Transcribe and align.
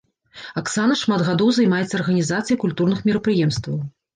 Аксана 0.61 0.95
шмат 1.01 1.21
гадоў 1.27 1.51
займаецца 1.59 1.95
арганізацыяй 1.99 2.61
культурных 2.67 3.07
мерапрыемстваў. 3.11 3.77